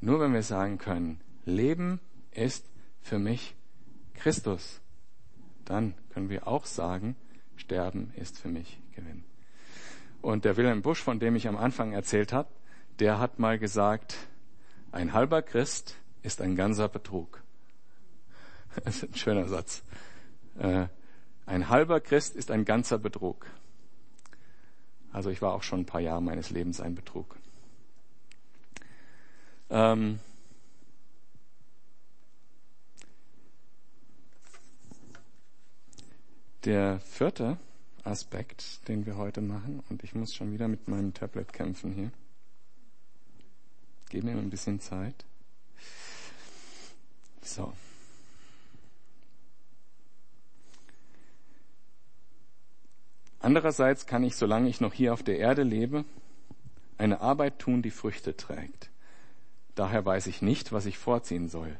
[0.00, 2.00] Nur wenn wir sagen können, Leben
[2.32, 2.66] ist
[3.00, 3.54] für mich
[4.14, 4.80] Christus,
[5.64, 7.14] dann können wir auch sagen,
[7.54, 9.22] Sterben ist für mich Gewinn.
[10.20, 12.48] Und der Wilhelm Busch, von dem ich am Anfang erzählt habe,
[12.98, 14.16] der hat mal gesagt,
[14.90, 17.44] ein halber Christ ist ein ganzer Betrug.
[18.84, 19.84] Das ist ein schöner Satz.
[21.48, 23.46] Ein halber Christ ist ein ganzer Betrug.
[25.12, 27.36] Also ich war auch schon ein paar Jahre meines Lebens ein Betrug.
[29.70, 30.20] Ähm
[36.64, 37.56] der vierte
[38.04, 42.10] Aspekt, den wir heute machen, und ich muss schon wieder mit meinem Tablet kämpfen hier.
[44.10, 45.24] Gib mir ein bisschen Zeit.
[47.40, 47.72] So.
[53.40, 56.04] Andererseits kann ich, solange ich noch hier auf der Erde lebe,
[56.96, 58.90] eine Arbeit tun, die Früchte trägt.
[59.74, 61.76] Daher weiß ich nicht, was ich vorziehen soll.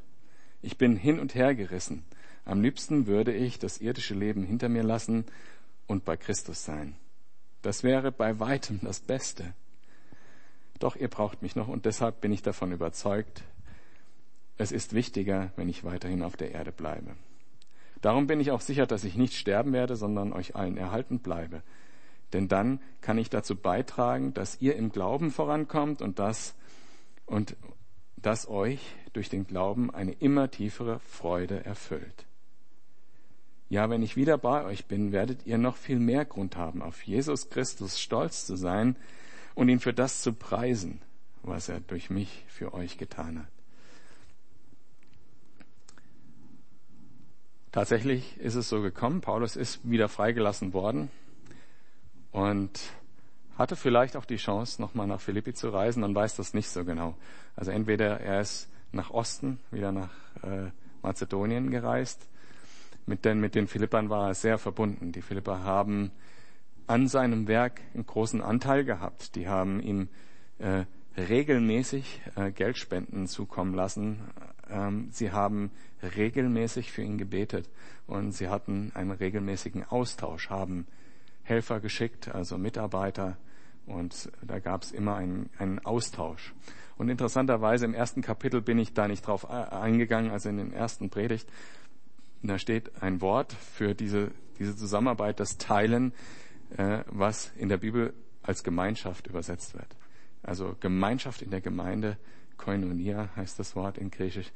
[0.62, 2.04] Ich bin hin und her gerissen.
[2.44, 5.24] Am liebsten würde ich das irdische Leben hinter mir lassen
[5.86, 6.94] und bei Christus sein.
[7.62, 9.52] Das wäre bei weitem das Beste.
[10.78, 13.42] Doch ihr braucht mich noch und deshalb bin ich davon überzeugt,
[14.58, 17.16] es ist wichtiger, wenn ich weiterhin auf der Erde bleibe.
[18.00, 21.62] Darum bin ich auch sicher, dass ich nicht sterben werde, sondern euch allen erhalten bleibe.
[22.32, 26.54] Denn dann kann ich dazu beitragen, dass ihr im Glauben vorankommt und dass,
[27.26, 27.56] und
[28.16, 28.80] dass euch
[29.12, 32.26] durch den Glauben eine immer tiefere Freude erfüllt.
[33.70, 37.02] Ja, wenn ich wieder bei euch bin, werdet ihr noch viel mehr Grund haben, auf
[37.02, 38.96] Jesus Christus stolz zu sein
[39.54, 41.02] und ihn für das zu preisen,
[41.42, 43.57] was er durch mich für euch getan hat.
[47.72, 49.20] Tatsächlich ist es so gekommen.
[49.20, 51.10] Paulus ist wieder freigelassen worden
[52.32, 52.80] und
[53.58, 56.00] hatte vielleicht auch die Chance, nochmal nach Philippi zu reisen.
[56.00, 57.14] Man weiß das nicht so genau.
[57.56, 60.10] Also entweder er ist nach Osten, wieder nach
[60.42, 60.70] äh,
[61.02, 62.28] Mazedonien gereist.
[63.06, 65.12] Mit den, mit den Philippern war er sehr verbunden.
[65.12, 66.10] Die Philipper haben
[66.86, 69.34] an seinem Werk einen großen Anteil gehabt.
[69.34, 70.08] Die haben ihm
[70.58, 70.84] äh,
[71.16, 74.20] regelmäßig äh, Geldspenden zukommen lassen.
[74.70, 75.70] Ähm, sie haben
[76.16, 77.68] regelmäßig für ihn gebetet
[78.06, 80.86] und sie hatten einen regelmäßigen Austausch, haben
[81.42, 83.36] Helfer geschickt, also Mitarbeiter
[83.88, 86.54] und da gab es immer einen, einen Austausch.
[86.98, 91.10] Und interessanterweise im ersten Kapitel bin ich da nicht drauf eingegangen, also in den ersten
[91.10, 91.48] Predigt.
[92.42, 96.12] Da steht ein Wort für diese, diese Zusammenarbeit, das Teilen,
[96.76, 99.96] äh, was in der Bibel als Gemeinschaft übersetzt wird.
[100.42, 102.16] Also Gemeinschaft in der Gemeinde,
[102.58, 104.52] Koinonia heißt das Wort in Griechisch,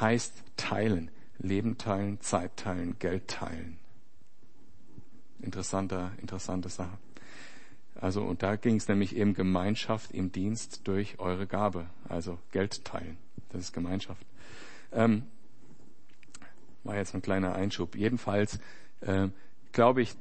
[0.00, 3.78] heißt teilen, Leben teilen, Zeit teilen, Geld teilen.
[5.40, 6.98] Interessanter, interessante Sache.
[7.94, 12.84] Also, und da ging es nämlich eben Gemeinschaft im Dienst durch eure Gabe, also Geld
[12.84, 13.16] teilen.
[13.50, 14.24] Das ist Gemeinschaft.
[14.92, 15.24] Ähm,
[16.84, 17.96] war jetzt ein kleiner Einschub.
[17.96, 18.60] Jedenfalls
[19.00, 19.28] äh,
[19.72, 20.14] glaube ich,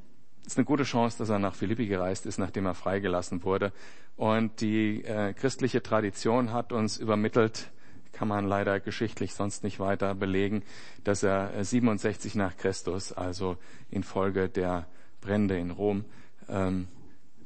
[0.47, 3.73] ist eine gute Chance, dass er nach Philippi gereist ist, nachdem er freigelassen wurde.
[4.15, 7.69] Und die äh, christliche Tradition hat uns übermittelt,
[8.13, 10.63] kann man leider geschichtlich sonst nicht weiter belegen,
[11.03, 13.57] dass er 67 äh, nach Christus, also
[13.91, 14.87] infolge der
[15.19, 16.05] Brände in Rom,
[16.47, 16.87] ähm,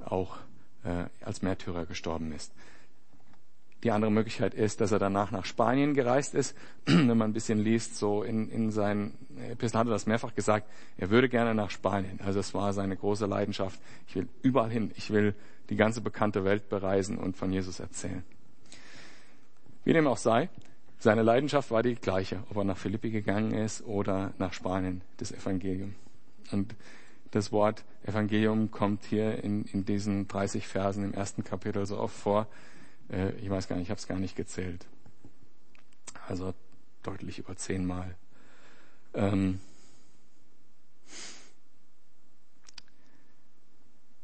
[0.05, 0.37] auch
[0.83, 2.53] äh, als Märtyrer gestorben ist.
[3.83, 6.55] Die andere Möglichkeit ist, dass er danach nach Spanien gereist ist.
[6.85, 9.17] Wenn man ein bisschen liest, so in, in seinen
[9.49, 12.19] Episteln hat er das mehrfach gesagt, er würde gerne nach Spanien.
[12.23, 13.79] Also es war seine große Leidenschaft.
[14.07, 14.91] Ich will überall hin.
[14.95, 15.33] Ich will
[15.69, 18.23] die ganze bekannte Welt bereisen und von Jesus erzählen.
[19.83, 20.49] Wie dem auch sei,
[20.99, 25.31] seine Leidenschaft war die gleiche, ob er nach Philippi gegangen ist oder nach Spanien, das
[25.31, 25.95] Evangelium.
[26.51, 26.75] Und
[27.31, 32.15] das Wort Evangelium kommt hier in, in diesen 30 Versen im ersten Kapitel so oft
[32.15, 32.47] vor.
[33.11, 34.85] Äh, ich weiß gar nicht, ich habe es gar nicht gezählt.
[36.27, 36.53] Also
[37.03, 38.15] deutlich über zehnmal.
[39.13, 39.59] Ähm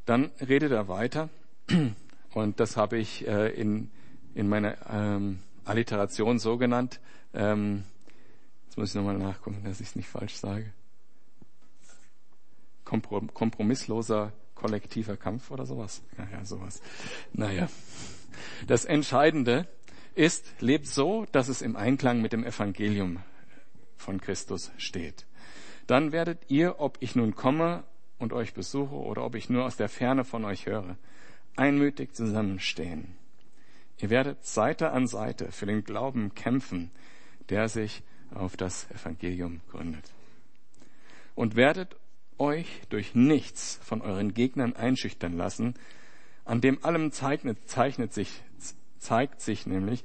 [0.05, 1.29] dann redet er weiter
[2.33, 3.91] und das habe ich äh, in,
[4.35, 7.01] in meiner ähm, Alliteration so genannt.
[7.33, 7.83] Ähm,
[8.65, 10.71] jetzt muss ich nochmal nachgucken, dass ich es nicht falsch sage.
[12.85, 16.01] Komprom kompromissloser kollektiver Kampf oder sowas.
[16.17, 16.81] Naja, sowas.
[17.33, 17.67] Naja.
[18.67, 19.67] Das Entscheidende
[20.15, 23.19] ist, lebt so, dass es im Einklang mit dem Evangelium
[23.95, 25.25] von Christus steht.
[25.85, 27.83] Dann werdet ihr, ob ich nun komme
[28.17, 30.97] und euch besuche oder ob ich nur aus der Ferne von euch höre,
[31.55, 33.15] einmütig zusammenstehen.
[33.99, 36.91] Ihr werdet Seite an Seite für den Glauben kämpfen,
[37.49, 40.11] der sich auf das Evangelium gründet.
[41.35, 41.95] Und werdet
[42.37, 45.75] euch durch nichts von euren Gegnern einschüchtern lassen,
[46.47, 48.41] an dem allem zeichnet, zeichnet sich,
[48.99, 50.03] zeigt sich nämlich,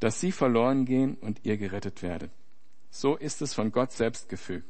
[0.00, 2.32] dass sie verloren gehen und ihr gerettet werdet.
[2.90, 4.68] So ist es von Gott selbst gefügt.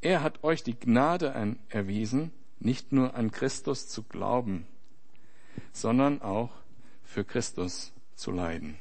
[0.00, 4.66] Er hat euch die Gnade erwiesen, nicht nur an Christus zu glauben,
[5.72, 6.50] sondern auch
[7.02, 8.78] für Christus zu leiden.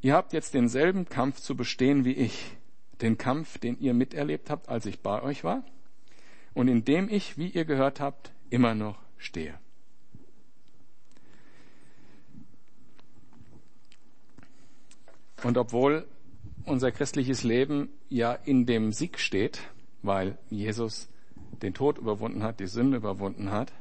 [0.00, 2.56] Ihr habt jetzt denselben Kampf zu bestehen wie ich,
[3.02, 5.62] den Kampf, den ihr miterlebt habt, als ich bei euch war,
[6.54, 9.58] und in dem ich, wie ihr gehört habt, immer noch stehe.
[15.42, 16.06] Und obwohl
[16.64, 19.60] unser christliches Leben ja in dem Sieg steht,
[20.02, 21.08] weil Jesus
[21.62, 23.72] den Tod überwunden hat, die Sünde überwunden hat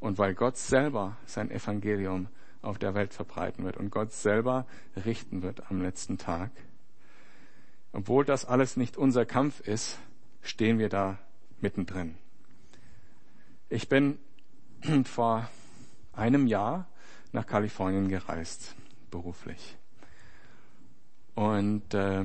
[0.00, 2.28] und weil Gott selber sein Evangelium
[2.60, 4.66] auf der Welt verbreiten wird und Gott selber
[5.04, 6.50] richten wird am letzten Tag.
[7.92, 9.98] Obwohl das alles nicht unser Kampf ist,
[10.42, 11.18] stehen wir da
[11.60, 12.16] mittendrin.
[13.68, 14.18] Ich bin
[15.04, 15.48] vor
[16.12, 16.86] einem Jahr
[17.32, 18.74] nach Kalifornien gereist,
[19.10, 19.76] beruflich.
[21.34, 22.24] Und äh,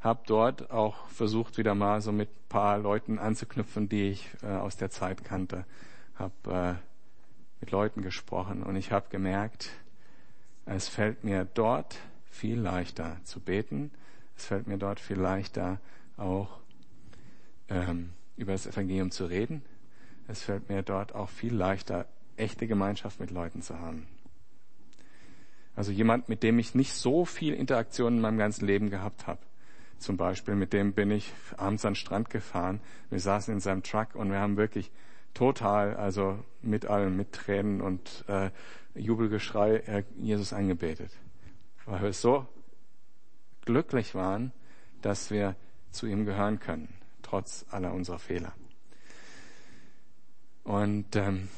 [0.00, 4.76] habe dort auch versucht, wieder mal so mit paar Leuten anzuknüpfen, die ich äh, aus
[4.76, 5.64] der Zeit kannte.
[6.16, 6.82] Habe äh,
[7.60, 9.70] mit Leuten gesprochen und ich habe gemerkt,
[10.66, 13.90] es fällt mir dort viel leichter zu beten.
[14.36, 15.80] Es fällt mir dort viel leichter
[16.16, 16.58] auch
[17.68, 19.62] ähm, über das Evangelium zu reden.
[20.28, 22.06] Es fällt mir dort auch viel leichter,
[22.36, 24.06] echte Gemeinschaft mit Leuten zu haben.
[25.74, 29.40] Also jemand, mit dem ich nicht so viel Interaktion in meinem ganzen Leben gehabt habe.
[29.98, 32.80] Zum Beispiel, mit dem bin ich abends an den Strand gefahren.
[33.08, 34.90] Wir saßen in seinem Truck und wir haben wirklich
[35.32, 38.50] total, also mit allem, mit Tränen und äh,
[38.94, 41.10] Jubelgeschrei äh, Jesus angebetet.
[41.86, 42.46] Weil wir so
[43.64, 44.52] glücklich waren,
[45.00, 45.56] dass wir
[45.90, 46.88] zu ihm gehören können,
[47.22, 48.52] trotz aller unserer Fehler.
[50.64, 51.48] Und ähm,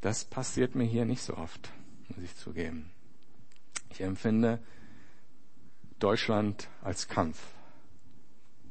[0.00, 1.70] das passiert mir hier nicht so oft,
[2.08, 2.90] muss ich zugeben.
[3.90, 4.60] Ich empfinde
[5.98, 7.40] Deutschland als Kampf,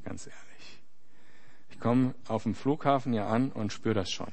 [0.04, 0.82] ganz ehrlich.
[1.70, 4.32] Ich komme auf dem Flughafen hier an und spüre das schon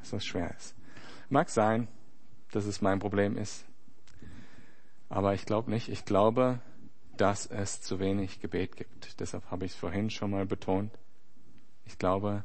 [0.00, 0.74] dass das schwer ist.
[1.28, 1.86] Mag sein,
[2.50, 3.64] dass es mein Problem ist,
[5.08, 5.88] aber ich glaube nicht.
[5.88, 6.60] Ich glaube,
[7.16, 9.20] dass es zu wenig Gebet gibt.
[9.20, 10.92] Deshalb habe ich es vorhin schon mal betont.
[11.84, 12.44] Ich glaube,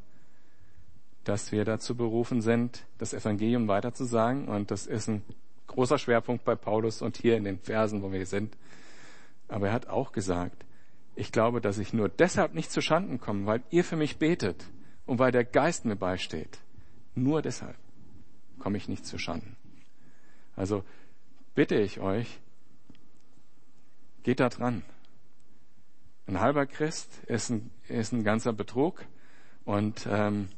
[1.26, 4.48] dass wir dazu berufen sind, das Evangelium weiterzusagen.
[4.48, 5.24] Und das ist ein
[5.68, 8.56] großer Schwerpunkt bei Paulus und hier in den Versen, wo wir sind.
[9.48, 10.66] Aber er hat auch gesagt,
[11.16, 14.66] ich glaube, dass ich nur deshalb nicht zu Schanden komme, weil ihr für mich betet
[15.06, 16.60] und weil der Geist mir beisteht.
[17.16, 17.76] Nur deshalb
[18.60, 19.56] komme ich nicht zu Schanden.
[20.56, 20.84] Also
[21.56, 22.40] bitte ich euch,
[24.24, 24.84] geht da dran.
[26.28, 29.06] Ein halber Christ ist ein, ist ein ganzer Betrug
[29.64, 30.50] und ähm,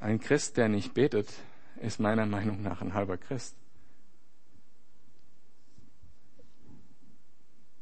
[0.00, 1.28] ein Christ, der nicht betet,
[1.80, 3.56] ist meiner Meinung nach ein halber Christ.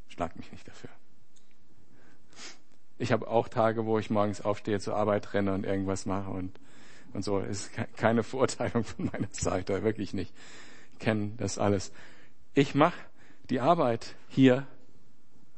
[0.09, 0.90] Schlag mich nicht dafür.
[2.98, 6.59] Ich habe auch Tage, wo ich morgens aufstehe, zur Arbeit renne und irgendwas mache und
[7.12, 7.40] und so.
[7.40, 10.33] Es ist keine Verurteilung von meiner Seite, wirklich nicht.
[10.92, 11.92] Ich kenne das alles.
[12.55, 12.98] Ich mache
[13.50, 14.66] die Arbeit hier,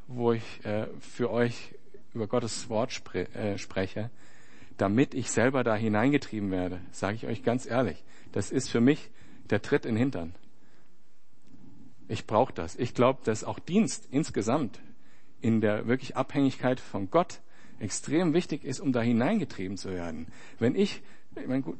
[0.06, 1.74] wo ich äh, für euch
[2.14, 4.10] über Gottes Wort spre äh, spreche,
[4.78, 8.02] damit ich selber da hineingetrieben werde, sage ich euch ganz ehrlich.
[8.32, 9.10] Das ist für mich
[9.50, 10.34] der Tritt in den Hintern.
[12.08, 12.76] Ich brauche das.
[12.76, 14.80] Ich glaube, dass auch Dienst insgesamt
[15.40, 17.40] in der wirklich Abhängigkeit von Gott
[17.78, 20.26] extrem wichtig ist, um da hineingetrieben zu werden.
[20.58, 21.02] Wenn ich
[21.36, 21.78] ich meine, gut,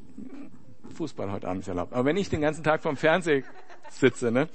[0.94, 1.92] Fußball heute Abend ist erlaubt.
[1.92, 3.42] Aber wenn ich den ganzen Tag vom Fernseher
[3.90, 4.48] sitze, ne,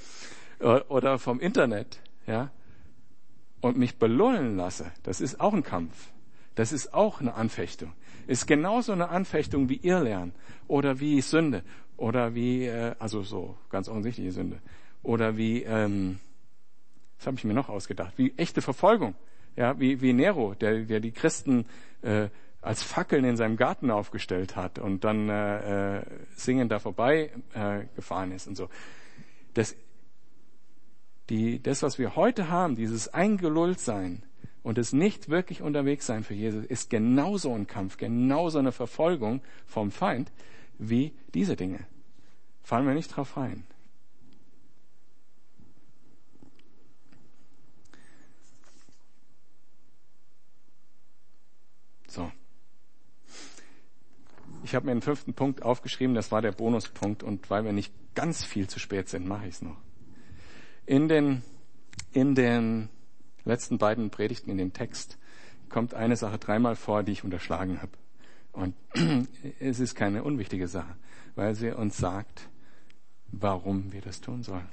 [0.60, 2.52] oder vom Internet, ja,
[3.62, 6.10] und mich belullen lasse, das ist auch ein Kampf.
[6.56, 7.94] Das ist auch eine Anfechtung.
[8.28, 10.34] Ist genauso eine Anfechtung wie Irrlernen
[10.68, 11.64] oder wie Sünde
[11.98, 14.60] oder wie, äh, also so ganz offensichtliche Sünde
[15.02, 16.20] oder wie, ähm,
[17.18, 18.14] was habe ich mir noch ausgedacht?
[18.18, 19.16] Wie echte Verfolgung,
[19.56, 21.66] ja, wie wie Nero, der der die Christen
[22.02, 22.30] äh,
[22.64, 26.04] als Fackeln in seinem Garten aufgestellt hat und dann äh, äh,
[26.36, 28.70] singend da vorbei äh, gefahren ist und so.
[29.54, 29.76] Das,
[31.30, 34.24] die, das, was wir heute haben, dieses Eingelulltsein
[34.64, 39.42] und es nicht wirklich unterwegs sein für Jesus ist genauso ein Kampf, genauso eine Verfolgung
[39.66, 40.32] vom Feind
[40.80, 41.86] wie diese Dinge.
[42.64, 43.64] Fallen wir nicht drauf rein.
[52.08, 52.32] So.
[54.64, 57.94] Ich habe mir einen fünften Punkt aufgeschrieben, das war der Bonuspunkt und weil wir nicht
[58.16, 59.78] ganz viel zu spät sind, mache ich es noch.
[60.86, 61.44] In den,
[62.14, 62.90] in den
[63.46, 65.18] letzten beiden Predigten, in den Text,
[65.70, 67.92] kommt eine Sache dreimal vor, die ich unterschlagen habe.
[68.52, 68.76] Und
[69.60, 70.96] es ist keine unwichtige Sache,
[71.36, 72.50] weil sie uns sagt,
[73.32, 74.70] warum wir das tun sollen.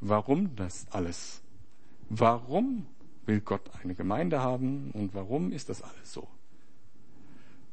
[0.00, 1.42] Warum das alles?
[2.08, 2.86] Warum
[3.24, 6.28] will Gott eine Gemeinde haben und warum ist das alles so?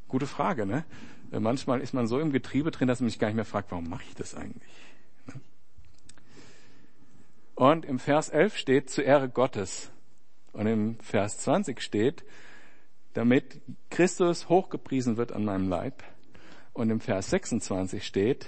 [0.08, 0.86] Gute Frage, ne?
[1.32, 3.90] Manchmal ist man so im Getriebe drin, dass man sich gar nicht mehr fragt, warum
[3.90, 4.72] mache ich das eigentlich?
[7.56, 9.91] Und im Vers 11 steht, zu Ehre Gottes.
[10.54, 12.24] Und im Vers 20 steht,
[13.14, 16.04] damit Christus hochgepriesen wird an meinem Leib.
[16.74, 18.47] Und im Vers 26 steht,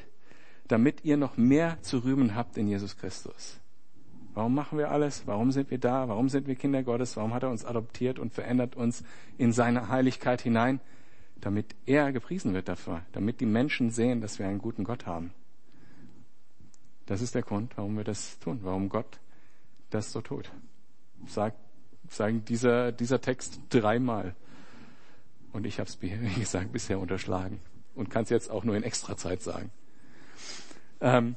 [0.68, 3.60] damit ihr noch mehr zu rühmen habt in Jesus Christus.
[4.34, 5.28] Warum machen wir alles?
[5.28, 6.10] Warum sind wir da?
[6.10, 7.16] Warum sind wir Kinder Gottes?
[7.16, 9.04] Warum hat er uns adoptiert und verändert uns
[9.38, 10.82] in seine Heiligkeit hinein?
[11.40, 15.32] Damit er gepriesen wird dafür, damit die Menschen sehen, dass wir einen guten Gott haben.
[17.06, 19.20] Das ist der Grund, warum wir das tun, warum Gott
[19.90, 20.50] das so tut.
[21.28, 21.58] Sagt,
[22.10, 24.36] sagen dieser, dieser Text dreimal.
[25.54, 27.60] Und ich habe es, wie gesagt, bisher unterschlagen
[27.96, 29.72] und kann es jetzt auch nur in Extrazeit sagen.
[31.00, 31.36] Ähm,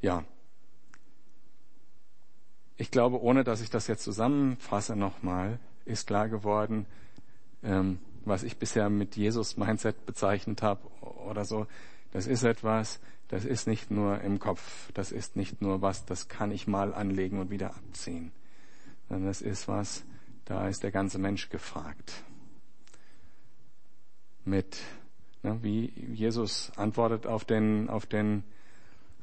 [0.00, 0.24] ja.
[2.76, 6.86] Ich glaube, ohne dass ich das jetzt zusammenfasse nochmal, ist klar geworden,
[7.62, 11.66] ähm, was ich bisher mit Jesus Mindset bezeichnet habe oder so.
[12.14, 16.28] Das ist etwas, das ist nicht nur im Kopf, das ist nicht nur was, das
[16.28, 18.30] kann ich mal anlegen und wieder abziehen,
[19.08, 20.04] sondern das ist was,
[20.44, 22.22] da ist der ganze Mensch gefragt.
[24.44, 24.78] Mit,
[25.42, 28.44] ne, wie Jesus antwortet auf den, auf den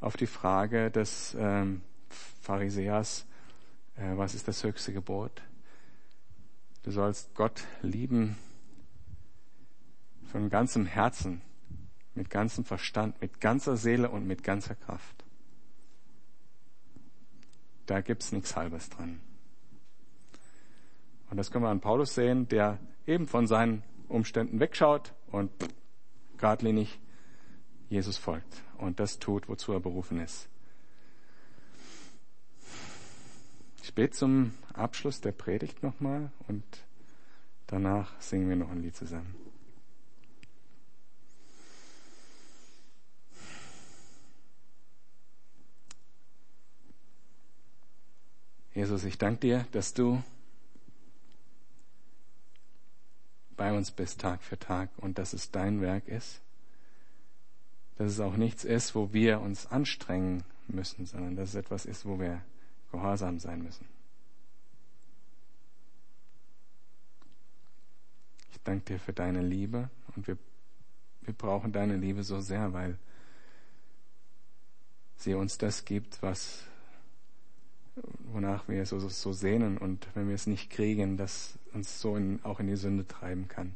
[0.02, 1.84] auf die Frage des ähm,
[2.42, 3.26] Pharisäers,
[3.96, 5.44] äh, was ist das höchste Gebot?
[6.84, 8.36] Du sollst Gott lieben
[10.30, 11.42] von ganzem Herzen,
[12.16, 15.24] mit ganzem Verstand, mit ganzer Seele und mit ganzer Kraft.
[17.86, 19.20] Da gibt's nichts Halbes dran.
[21.30, 25.52] Und das können wir an Paulus sehen, der eben von seinen Umständen wegschaut und
[26.38, 27.00] geradlinig
[27.90, 30.48] Jesus folgt und das tut, wozu er berufen ist.
[33.84, 36.64] Ich bete zum Abschluss der Predigt nochmal und
[37.68, 39.41] danach singen wir noch ein Lied zusammen.
[48.74, 50.24] Jesus, ich danke dir, dass du
[53.58, 56.42] bei uns bist Tag für Tag und dass es dein Werk ist
[58.02, 62.04] dass es auch nichts ist, wo wir uns anstrengen müssen, sondern dass es etwas ist,
[62.04, 62.42] wo wir
[62.92, 63.86] gehorsam sein müssen.
[68.52, 70.40] Ich danke dir für deine Liebe und wir,
[71.22, 72.98] wir brauchen deine Liebe so sehr, weil
[75.18, 76.64] sie uns das gibt, was,
[77.96, 82.44] wonach wir so, so sehnen und wenn wir es nicht kriegen, das uns so in,
[82.44, 83.76] auch in die Sünde treiben kann.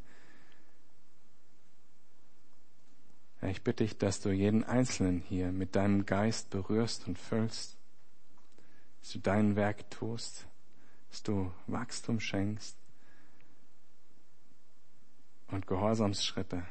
[3.42, 7.78] Ich bitte dich, dass du jeden Einzelnen hier mit deinem Geist berührst und füllst,
[9.02, 10.48] dass du dein Werk tust,
[11.12, 12.76] dass du Wachstum schenkst
[15.48, 16.66] und Gehorsamsschritte.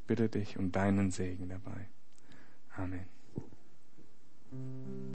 [0.00, 1.88] Ich bitte dich um deinen Segen dabei.
[2.76, 3.06] Amen.